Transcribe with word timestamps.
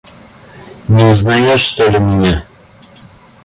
Не 0.87 1.05
узнаешь 1.11 1.59
что 1.61 1.87
ли 1.87 1.99
меня? 1.99 2.47